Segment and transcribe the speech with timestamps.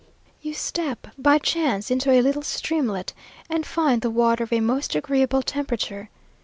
[0.41, 3.13] You step by chance into a little streamlet,
[3.51, 6.09] and find the water of a most agreeable temperature.